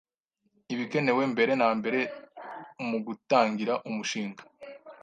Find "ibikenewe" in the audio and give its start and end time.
0.73-1.23